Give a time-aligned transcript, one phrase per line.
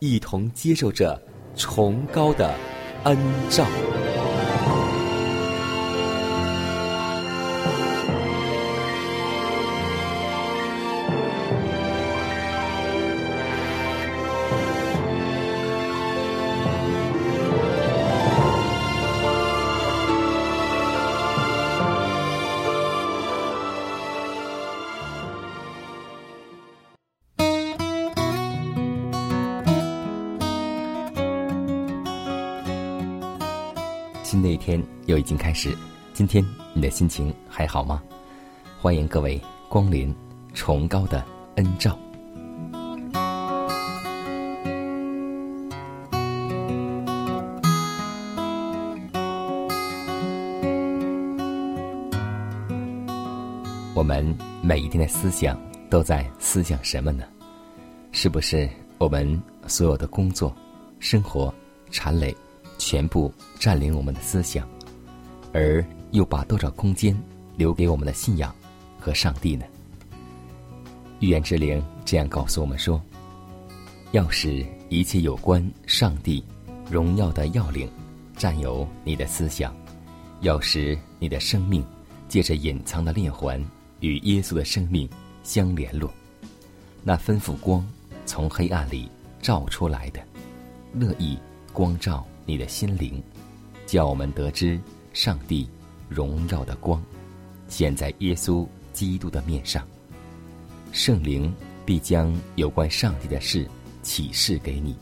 [0.00, 1.20] 一同接受着
[1.54, 2.54] 崇高的
[3.04, 3.16] 恩
[3.50, 3.66] 照。
[35.20, 35.76] 已经开始，
[36.14, 38.02] 今天你的心情还好吗？
[38.80, 40.14] 欢迎各位光临
[40.54, 41.22] 崇高的
[41.56, 41.96] 恩照。
[53.94, 57.24] 我们每一天的思想都在思想什么呢？
[58.10, 58.66] 是不是
[58.96, 60.56] 我们所有的工作、
[60.98, 61.54] 生活、
[61.90, 62.34] 缠累？
[62.78, 64.66] 全部占领我们的思想，
[65.52, 67.16] 而又把多少空间
[67.56, 68.54] 留给我们的信仰
[68.98, 69.64] 和上帝呢？
[71.18, 73.00] 预言之灵这样告诉我们说：
[74.12, 76.42] 要使一切有关上帝
[76.90, 77.88] 荣耀的要领
[78.36, 79.74] 占有你的思想，
[80.40, 81.84] 要使你的生命
[82.28, 83.62] 借着隐藏的链环
[84.00, 85.08] 与耶稣的生命
[85.42, 86.10] 相联络，
[87.02, 87.86] 那吩咐光
[88.24, 89.10] 从黑暗里
[89.42, 90.20] 照出来的，
[90.94, 91.38] 乐意
[91.72, 92.26] 光照。
[92.46, 93.22] 你的心灵，
[93.86, 94.80] 叫我们得知
[95.12, 95.68] 上帝
[96.08, 97.02] 荣耀的光，
[97.68, 99.86] 显在耶稣基督的面上。
[100.92, 101.52] 圣灵
[101.84, 103.68] 必将有关上帝的事
[104.02, 104.96] 启示给你。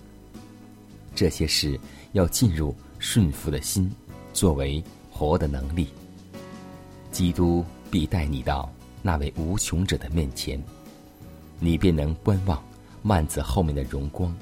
[1.14, 1.78] 这些事
[2.12, 3.90] 要进入顺服的心，
[4.32, 5.88] 作为活的能力。
[7.10, 8.70] 基督必带你到
[9.02, 10.62] 那位无穷者的面前，
[11.58, 12.62] 你便能观望
[13.02, 14.34] 幔子后面的荣光，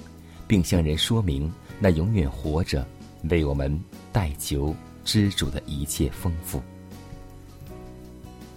[0.47, 2.87] 并向人说明那永远活着。
[3.31, 3.77] 为我们
[4.13, 4.73] 代求
[5.07, 6.61] 知主的一切丰富。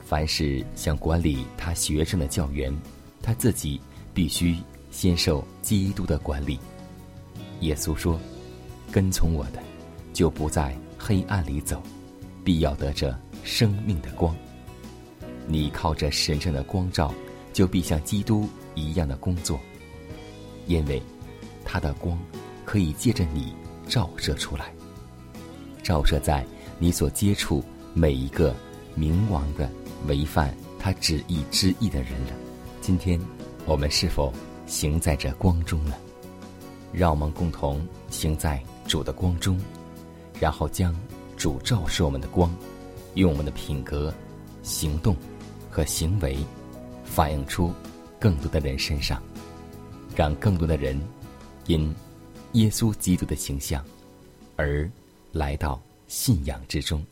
[0.03, 2.75] 凡是想管理他学生的教员，
[3.21, 3.79] 他自己
[4.13, 4.57] 必须
[4.91, 6.59] 先受基督的管理。
[7.61, 8.19] 耶稣说
[8.91, 9.61] ：“跟从我的，
[10.11, 11.81] 就不在黑暗里走，
[12.43, 14.35] 必要得着生命的光。
[15.47, 17.13] 你靠着神圣的光照，
[17.53, 19.59] 就必像基督一样的工作，
[20.65, 21.01] 因为
[21.63, 22.17] 他的光
[22.65, 23.53] 可以借着你。”
[23.89, 24.71] 照射出来，
[25.89, 26.45] 照射在
[26.77, 27.63] 你所接触
[27.95, 28.55] 每一个
[28.95, 29.67] 冥王的
[30.05, 32.33] 违反他旨意之意的人了。
[32.79, 33.19] 今天，
[33.65, 34.31] 我们是否
[34.67, 35.95] 行在这光中呢？
[36.93, 39.59] 让我们共同行在主的光中，
[40.39, 40.95] 然后将
[41.35, 42.55] 主照射我们的光，
[43.15, 44.13] 用我们的品格、
[44.61, 45.17] 行动
[45.71, 46.37] 和行为，
[47.03, 47.73] 反映出
[48.19, 49.19] 更多的人身上，
[50.15, 51.01] 让更多的人
[51.65, 51.91] 因。
[52.53, 53.83] 耶稣基督的形象，
[54.55, 54.89] 而
[55.31, 57.03] 来到信仰之中，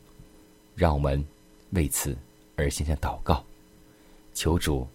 [0.75, 1.23] 让我们
[1.71, 2.15] 为此
[2.55, 3.43] 而献上祷告，
[4.33, 4.87] 求主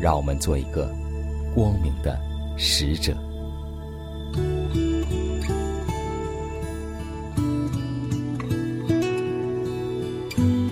[0.00, 0.86] 让我们做一个
[1.54, 2.20] 光明的
[2.56, 3.14] 使者。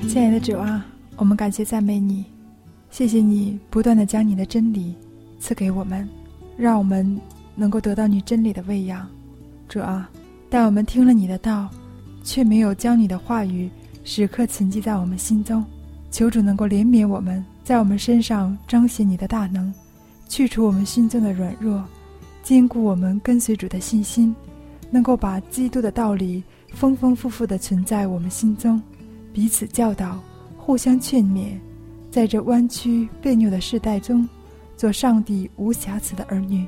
[0.08, 0.86] 亲爱的主啊，
[1.16, 2.24] 我们感谢赞美你，
[2.90, 4.94] 谢谢你不断的将你的真理
[5.38, 6.08] 赐给我们，
[6.56, 7.20] 让我们。
[7.60, 9.04] 能够得到你真理的喂养，
[9.68, 10.08] 主啊！
[10.48, 11.68] 但我们听了你的道，
[12.28, 13.70] 却没有将你的话语
[14.04, 15.64] 时刻存记在我们心中。
[16.10, 19.72] 求主能够怜悯我们，在我们身上彰显你的大能，
[20.28, 21.82] 去除我们心中的软弱，
[22.42, 24.36] 坚固我们跟随主的信心，
[24.90, 26.44] 能够把基督的道理
[26.74, 28.78] 丰丰富富的存在我们心中，
[29.32, 30.20] 彼此教导，
[30.58, 31.58] 互相劝勉，
[32.10, 34.28] 在这弯曲别扭的时代中，
[34.76, 36.66] 做上帝无瑕疵的儿女。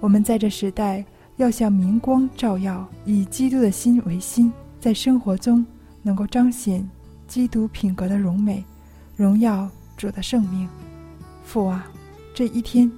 [0.00, 1.02] 我们在这时代
[1.36, 4.52] 要像明光照耀，以基督的心为心，
[4.82, 5.64] 在生活中
[6.02, 6.84] 能够彰显
[7.28, 8.64] 基督品格的荣美，
[9.14, 10.68] 荣耀主的圣名。
[11.44, 11.86] 父啊，
[12.34, 12.90] 这一天，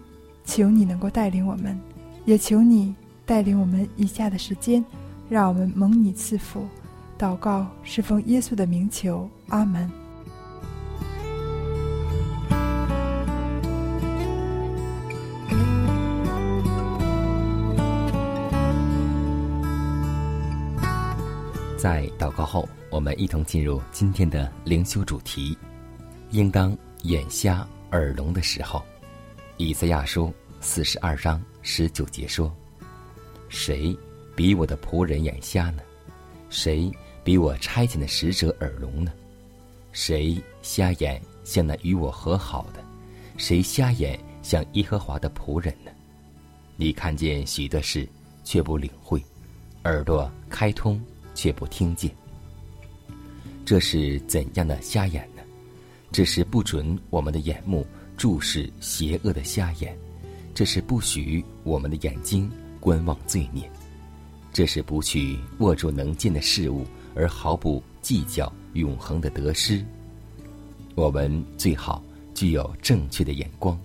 [0.47, 1.79] 求你能够带领我们，
[2.25, 2.95] 也求你
[3.27, 4.83] 带领我们以下的时间，
[5.29, 6.67] 让我们蒙你赐福。
[7.19, 10.04] 祷告是奉耶稣的名求，阿门。
[23.05, 25.57] 们一同进入今天的灵修主题：
[26.31, 28.83] 应当眼瞎耳聋的时候。
[29.59, 32.51] 以赛亚书四十二章十九节说
[33.51, 33.95] ：“谁
[34.35, 35.83] 比我的仆人眼瞎呢？
[36.49, 36.91] 谁？”
[37.23, 39.11] 比我差遣的使者耳聋呢？
[39.93, 42.85] 谁瞎眼像那与我和好的？
[43.39, 45.91] 谁瞎眼像耶和华的仆人呢？
[46.77, 48.07] 你看见许多事，
[48.45, 49.19] 却不领会；
[49.85, 51.01] 耳朵开通，
[51.35, 52.15] 却不听见。
[53.65, 55.43] 这是怎样的瞎眼呢？
[56.13, 59.97] 这是不准我们的眼目注视邪恶的瞎眼，
[60.55, 62.51] 这是不许我们的眼睛
[62.81, 63.71] 观望罪孽，
[64.53, 66.87] 这是不去握住能见的事物。
[67.17, 69.87] 而毫不计较永恒的得失。
[70.97, 72.03] 我们最好
[72.35, 73.79] 具有正确的眼光，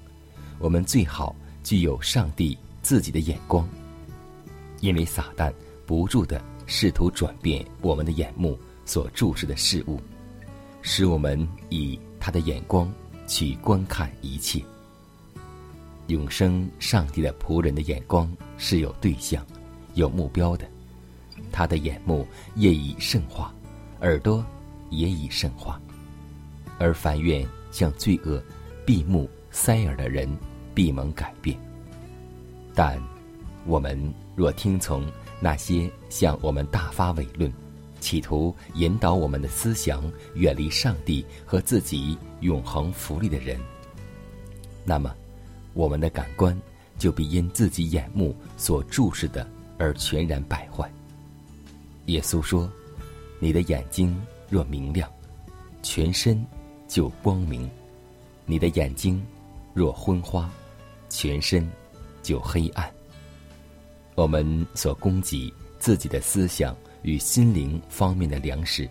[0.58, 3.70] 我们最好具有上帝自己的眼光。
[4.82, 5.54] 因为撒旦
[5.86, 8.58] 不住的试图转变我们的眼目
[8.90, 10.02] 所注视的事物，
[10.82, 12.92] 使我们以他的眼光
[13.28, 14.60] 去观看一切。
[16.08, 19.46] 永生上帝的仆人的眼光是有对象、
[19.94, 20.68] 有目标的。
[21.52, 22.26] 他的眼目
[22.56, 23.54] 业已圣化，
[24.02, 24.44] 耳朵
[24.90, 25.80] 也已圣化，
[26.80, 28.42] 而凡愿向罪恶
[28.88, 30.28] 闭目塞耳的人，
[30.74, 31.56] 必蒙改变。
[32.74, 33.00] 但
[33.68, 35.06] 我们若听从
[35.40, 37.54] 那些向我们大发伟论，
[38.10, 43.60] 企图引导我们的思想远离上帝和自己永恒福利的人，
[44.84, 45.16] 那么
[45.76, 46.60] 我们的感官
[46.98, 49.48] 就必因自己眼目所注视的
[49.78, 50.92] 而全然败坏。
[52.08, 52.68] 耶稣说
[53.40, 54.20] ：“你的眼睛
[54.50, 55.08] 若明亮，
[55.84, 56.44] 全身
[56.88, 57.70] 就光明；
[58.44, 59.24] 你的眼睛
[59.72, 60.50] 若昏花，
[61.10, 61.70] 全身
[62.24, 62.92] 就黑暗。”
[64.18, 68.90] 我们所供给自己的思想与心灵方面的粮食，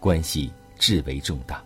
[0.00, 1.62] 关系至为重大。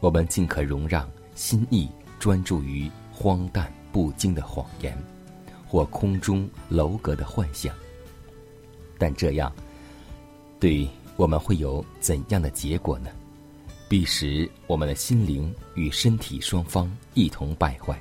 [0.00, 1.88] 我们尽可容让心意
[2.18, 4.96] 专注于荒诞不经的谎言，
[5.66, 7.74] 或空中楼阁的幻想，
[8.98, 9.52] 但这样。
[10.58, 13.10] 对我们会有怎样的结果呢？
[13.88, 18.00] 必使我们的心灵与身体双方一同败坏。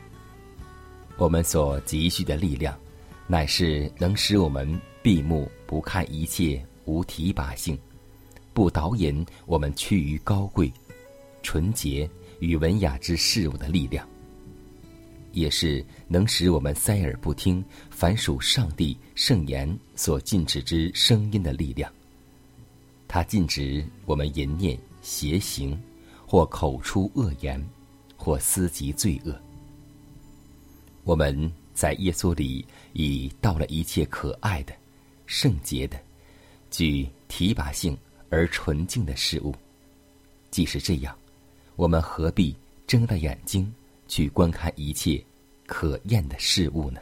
[1.17, 2.77] 我们所急需的力量，
[3.27, 7.77] 乃是能使我们闭目不看一切无提拔性，
[8.51, 10.73] 不导引我们趋于高贵、
[11.43, 12.09] 纯洁
[12.39, 14.07] 与文雅之事物的力量，
[15.33, 21.91] 也是能使我们塞耳不听凡属上帝圣言所禁止之声音的力量。
[23.07, 25.79] 他禁止我们淫念、邪行，
[26.25, 27.63] 或口出恶言，
[28.17, 29.39] 或思及罪恶。
[31.03, 34.73] 我们在耶稣里已到了一切可爱的、
[35.25, 35.99] 圣洁的、
[36.69, 37.97] 具提拔性
[38.29, 39.55] 而纯净的事物。
[40.51, 41.17] 即使这样，
[41.75, 42.55] 我们何必
[42.87, 43.73] 睁大眼睛
[44.07, 45.23] 去观看一切
[45.65, 46.99] 可厌的事物呢？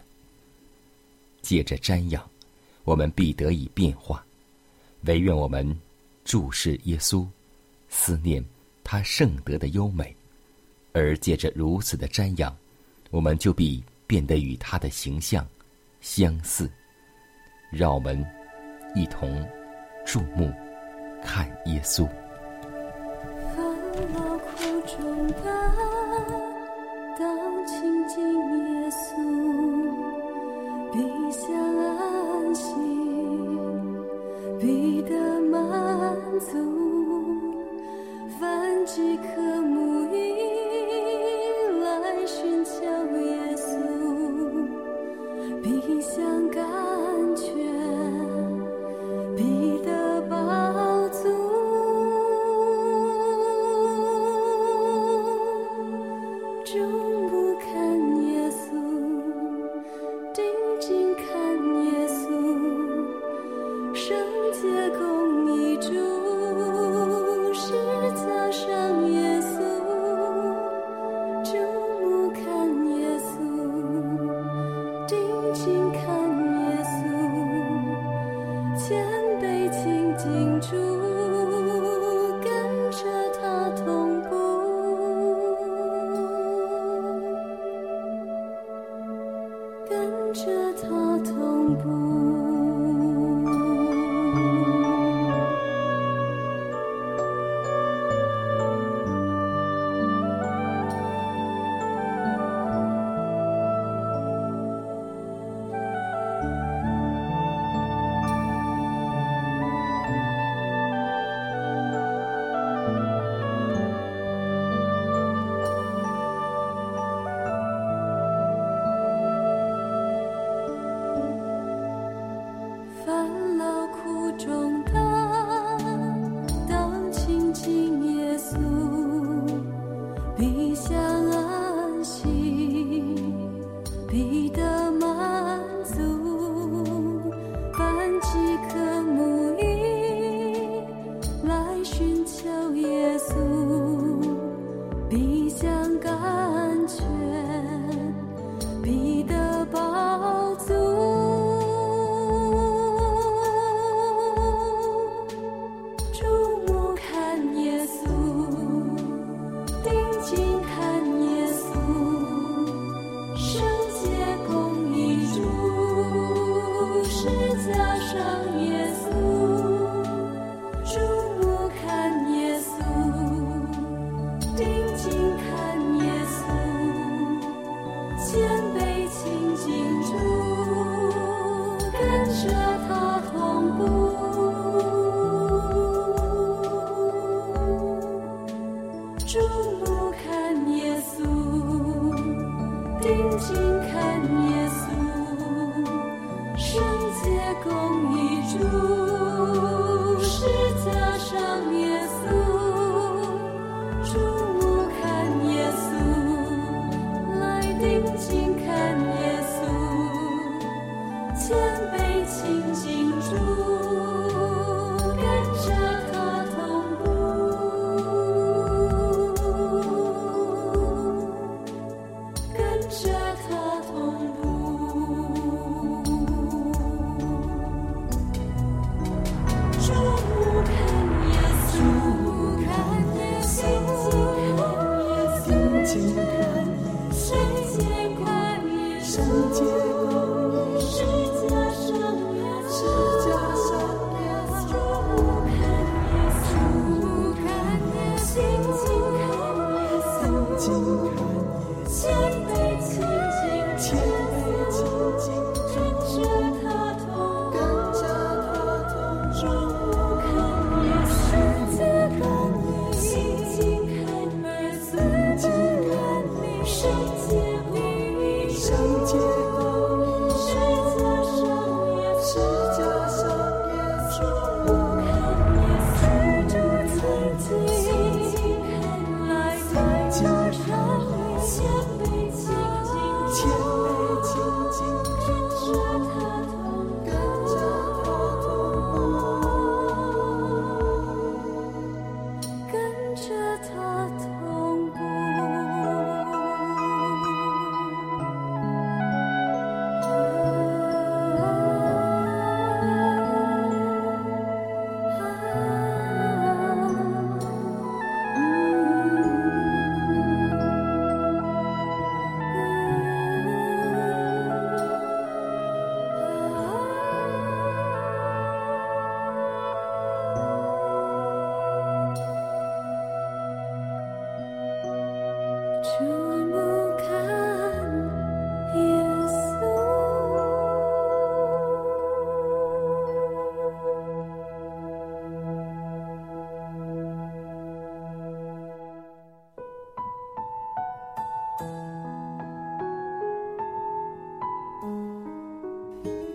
[1.41, 2.29] 借着瞻仰，
[2.83, 4.25] 我们必得以变化。
[5.01, 5.77] 唯愿我们。
[6.29, 7.25] 注视耶稣，
[7.87, 8.43] 思念
[8.83, 10.13] 他圣德的优美，
[10.91, 12.53] 而借着如此的瞻仰，
[13.11, 15.47] 我们就必变得与他的形象
[16.01, 16.69] 相似。
[17.71, 18.21] 让我们
[18.93, 19.41] 一同
[20.07, 20.49] 注目
[21.21, 22.07] 看耶稣。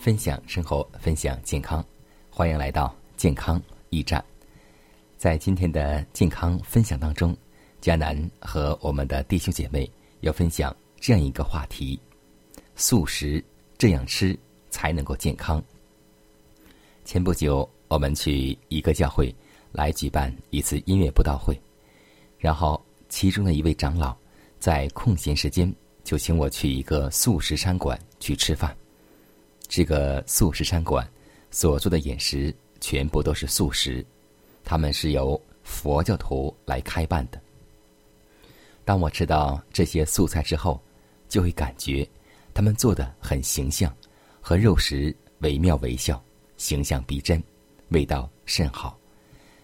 [0.00, 1.84] 分享生活，分享健康，
[2.30, 3.60] 欢迎来到健康
[3.90, 4.24] 驿站。
[5.18, 7.36] 在今天的健康分享当中，
[7.82, 9.88] 迦南和我们的弟兄姐妹
[10.20, 12.00] 要分享这样一个话题：
[12.76, 13.44] 素食
[13.76, 14.34] 这样吃
[14.70, 15.62] 才能够健康。
[17.04, 19.34] 前不久，我们去一个教会
[19.70, 21.54] 来举办一次音乐布道会，
[22.38, 24.16] 然后其中的一位长老
[24.58, 25.70] 在空闲时间
[26.04, 28.74] 就请我去一个素食餐馆去吃饭。
[29.70, 31.08] 这个素食餐馆
[31.48, 34.04] 所做的饮食全部都是素食，
[34.64, 37.40] 他们是由佛教徒来开办的。
[38.84, 40.82] 当我吃到这些素菜之后，
[41.28, 42.06] 就会感觉
[42.52, 43.94] 他们做的很形象，
[44.40, 46.20] 和肉食惟妙惟肖，
[46.56, 47.40] 形象逼真，
[47.90, 48.98] 味道甚好。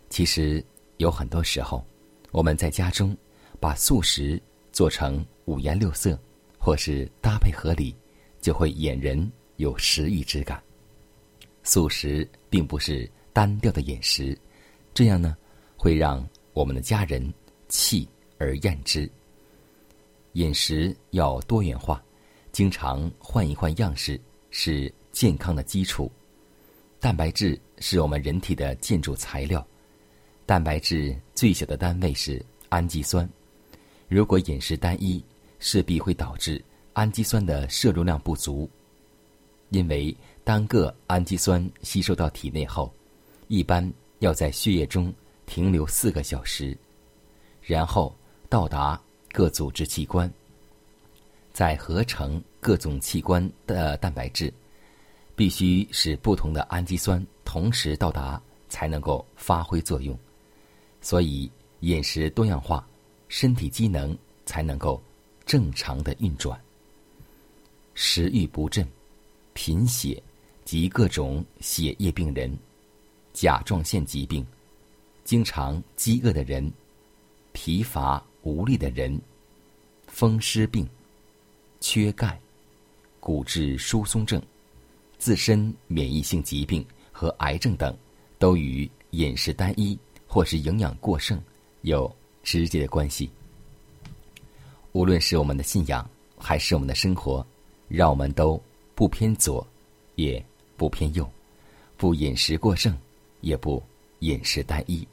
[0.09, 0.65] 其实
[0.99, 1.85] 有很多时候，
[2.31, 3.17] 我们在家中
[3.59, 4.41] 把素食
[4.71, 6.17] 做成五颜六色，
[6.61, 7.93] 或是搭配合理，
[8.41, 9.29] 就会引人。
[9.57, 10.63] 有食欲之感。
[11.63, 14.39] 素食并不是单调的饮食，
[14.95, 15.37] 这样呢，
[15.77, 17.33] 会让我们的家人
[17.69, 19.11] 弃而厌之。
[20.35, 22.03] 饮食要多元化，
[22.53, 26.11] 经常换一换样式，是健康的基础。
[27.01, 29.67] 蛋白质是我们人体的建筑材料，
[30.45, 33.29] 蛋白质最小的单位是氨基酸。
[34.09, 35.25] 如果饮食单一，
[35.59, 38.71] 势必会导致氨基酸的摄入量不足。
[39.71, 42.93] 因为单个氨基酸吸收到体内后，
[43.49, 45.13] 一般要在血液中
[45.45, 46.77] 停留四个小时，
[47.63, 48.15] 然后
[48.49, 49.01] 到达
[49.33, 50.33] 各组织器官，
[51.53, 54.53] 再合成各种器官的蛋白质，
[55.35, 60.17] 必须使不同的氨基酸同时到达，才能够发挥作用。
[61.01, 61.51] 所以
[61.81, 62.87] 饮食多样化，
[63.29, 65.03] 身体机能才能够
[65.45, 66.59] 正常的运转。
[67.95, 68.87] 食欲不振。
[69.57, 70.23] 贫血
[70.67, 72.55] 及各种血液病人、
[73.33, 74.47] 甲状腺疾病、
[75.25, 76.71] 经常饥饿的人、
[77.53, 79.19] 疲乏无力的人、
[80.07, 80.87] 风湿病、
[81.81, 82.39] 缺钙、
[83.19, 84.41] 骨质疏松症、
[85.17, 87.97] 自身免疫性疾病和癌症等，
[88.39, 91.43] 都与饮食单一或是营养过剩
[91.81, 93.31] 有直接的关系。
[94.93, 97.45] 无论是我们的信仰还是我们的生活，
[97.89, 98.63] 让我们都。
[98.97, 99.65] 不偏左，
[100.15, 100.43] 也
[100.75, 101.31] 不偏右，
[101.99, 102.97] 不饮食过剩，
[103.43, 103.81] 也不
[104.21, 105.07] 饮食单一。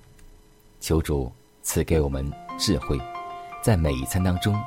[0.80, 1.30] 求主
[1.62, 2.26] 赐给我们
[2.58, 2.98] 智慧，
[3.62, 4.58] 在每一餐当中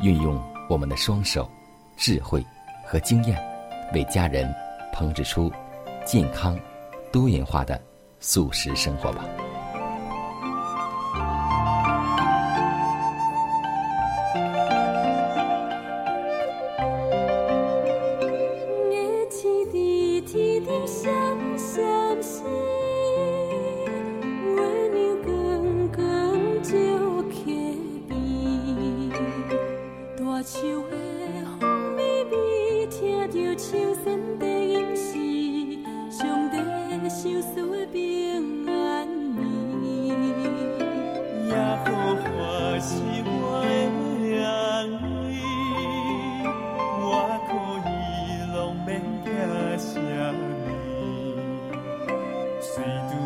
[0.00, 1.50] 运用我们的双手、
[1.96, 2.44] 智慧
[2.84, 3.42] 和经验，
[3.94, 4.54] 为家人
[4.92, 5.50] 烹制出
[6.04, 6.54] 健康、
[7.10, 7.82] 多元化的
[8.20, 9.24] 素食生活吧。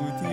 [0.01, 0.30] 不定。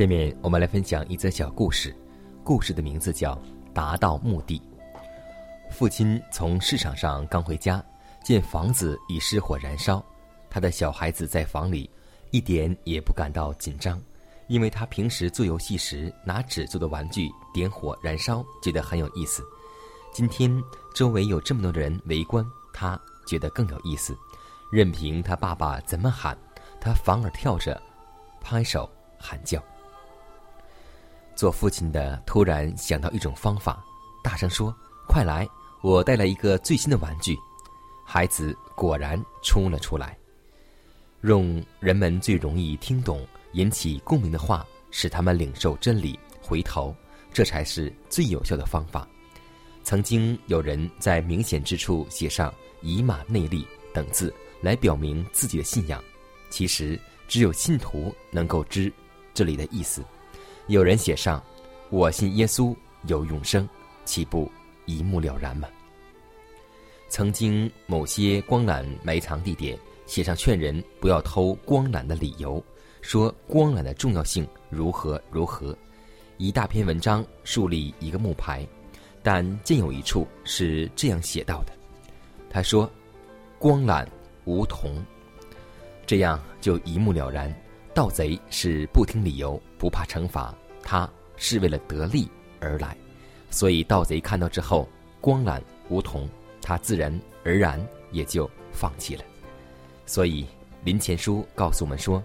[0.00, 1.94] 下面我们来分享一则小故事，
[2.42, 3.34] 故事的名字叫
[3.74, 4.58] 《达到目的》。
[5.70, 7.84] 父亲从市场上刚回家，
[8.24, 10.02] 见房子已失火燃烧，
[10.48, 11.90] 他的小孩子在房里
[12.30, 14.00] 一点也不感到紧张，
[14.48, 19.42] 因为他平时做游戏时拿纸做的玩具点火燃烧，觉得很有意思。
[20.14, 20.50] 今天
[20.94, 24.16] 周围有这么多的人围观，他觉得更有意思。
[24.72, 26.34] 任凭他爸爸怎么喊，
[26.80, 27.78] 他反而跳着
[28.40, 29.62] 拍手喊叫。
[31.40, 33.82] 做父亲的突然想到一种方法，
[34.22, 34.76] 大声说
[35.08, 35.48] ：“快来，
[35.80, 37.34] 我带来一个最新的玩具。”
[38.04, 40.18] 孩子果然冲了出来，
[41.22, 46.94] 用人们最容易听懂、引起共鸣的话，使他们领受真理，回头，
[47.32, 49.08] 这才是最有效的方法。
[49.82, 52.52] 曾经有人在明显之处写上
[52.84, 56.04] “以马内利”等字来表明自己的信仰，
[56.50, 58.92] 其实只有信徒能够知
[59.32, 60.04] 这里的意思。
[60.70, 61.42] 有人写上
[61.90, 62.72] “我信耶稣
[63.08, 63.68] 有永生”，
[64.06, 64.48] 岂不
[64.86, 65.68] 一目了然吗？
[67.08, 72.62] 曾经某些光缆埋藏地点写上劝人不要偷光缆的理由，
[73.00, 75.76] 说光缆的重要性如何如何，
[76.36, 78.64] 一大篇文章树立一个木牌，
[79.24, 81.72] 但见有一处是这样写到的：
[82.48, 82.88] 他说，
[83.58, 84.06] 光缆
[84.44, 85.04] 无铜，
[86.06, 87.52] 这样就一目了然。
[87.92, 92.28] 盗贼是不听理由、不怕惩罚，他是为了得利
[92.60, 92.96] 而来，
[93.50, 94.88] 所以盗贼看到之后，
[95.20, 96.28] 光缆无铜，
[96.62, 99.24] 他自然而然也就放弃了。
[100.06, 100.46] 所以
[100.84, 102.22] 林前书告诉我们说：“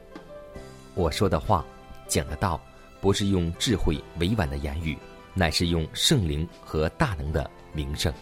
[0.95, 1.65] 我说的话，
[2.07, 2.59] 讲的道，
[3.01, 4.97] 不是用智慧委婉的言语，
[5.33, 8.13] 乃是用圣灵和大能的名声。”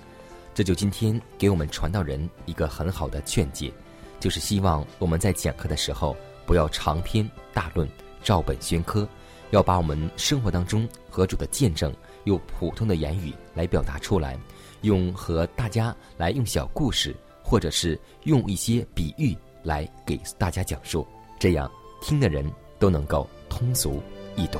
[0.53, 3.73] 这就今天给我们传道人一个很好的劝诫，
[4.19, 6.15] 就是希望我们在讲课的时候。
[6.45, 7.87] 不要长篇大论、
[8.21, 9.07] 照本宣科，
[9.53, 14.35] 要把我们生活当中和主的见证，用普通的言语来表达出来，
[14.81, 21.05] 用和大家来用小故事，或者是用一些比喻来给大家讲述，
[21.39, 24.01] 这样听的人都能够通俗
[24.35, 24.59] 易懂。